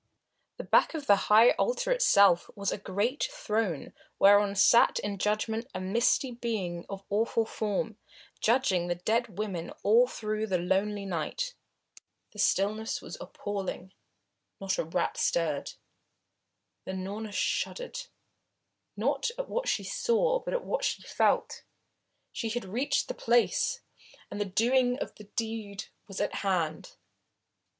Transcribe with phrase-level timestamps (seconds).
[0.57, 5.67] The back of the high altar itself was a great throne whereon sat in judgment
[5.75, 7.99] a misty being of awful form,
[8.39, 11.53] judging the dead women all through the lonely night.
[12.31, 13.93] The stillness was appalling.
[14.59, 15.73] Not a rat stirred.
[16.87, 17.99] Unorna shuddered,
[18.97, 21.61] not at what she saw, but at what she felt.
[22.31, 23.81] She had reached the place,
[24.31, 26.95] and the doing of the deed was at hand.